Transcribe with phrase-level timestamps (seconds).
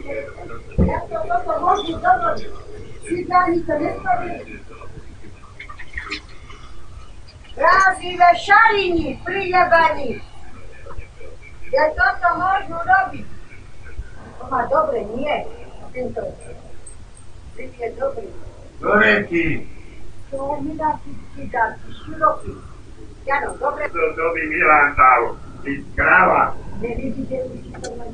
[0.00, 2.48] To toto môžu dovoliť?
[3.04, 3.74] Cigáni to.
[11.70, 13.26] Ja toto môžu robiť.
[14.40, 15.36] To má dobre, nie.
[15.92, 16.22] Tento.
[17.54, 18.28] Ty je dobrý.
[18.80, 19.68] Gorecky,
[20.30, 22.56] To mi dá si cigárky, široký.
[23.28, 23.84] Jano, dobre.
[23.92, 25.36] to, to by Milan dal.
[25.60, 28.08] Ty kráva, Nevidíte, či to má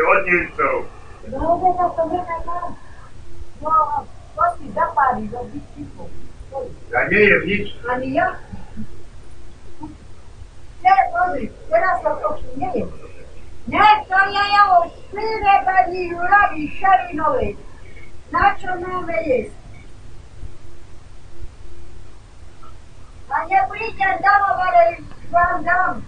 [0.00, 0.86] odniósł.
[1.28, 2.08] Drogę za to
[2.46, 2.74] tam.
[3.62, 6.08] No, właśnie zapali, robić cichu.
[6.92, 7.68] Ja nie jem nic.
[7.90, 8.36] Ani ja.
[10.84, 12.88] Nie, Boże, teraz to proszę, nie jem.
[13.68, 17.56] Nie, to ja jało szpilę pani Jurowi Szarinowej.
[18.32, 19.62] Na co nowe jest?
[23.28, 24.56] А я прийти отдам, а
[25.30, 26.02] вам дам.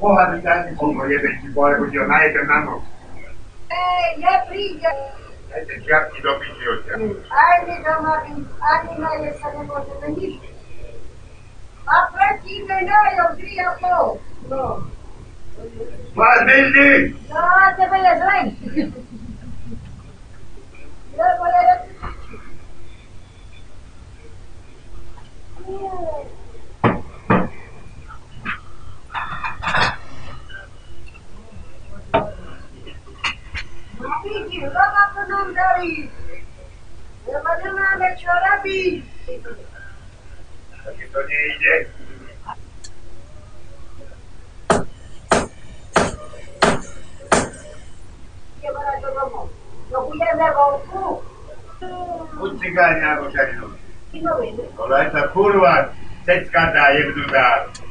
[0.00, 1.76] Polaritani kontrolje neki bore
[6.18, 6.94] i dobiti od ja.
[7.44, 8.32] Ajde, doma bi,
[8.74, 10.46] anima je sa ne može da ništa.
[11.86, 11.96] A
[13.82, 13.94] me.
[14.50, 14.82] No.
[16.16, 17.14] Vas bildi!
[17.28, 19.03] Da.
[35.54, 36.10] دارید
[37.64, 39.04] nie mamy co robić.
[40.84, 41.86] Takie to nie idzie.
[48.58, 49.48] Idziemy do domu.
[49.90, 51.22] Logujemy wąku.
[52.38, 53.46] Pójdź cygania, bo się
[54.12, 54.68] nie lubi.
[54.76, 55.88] Kolejna kurwa,
[56.26, 57.83] setka daje w dudach.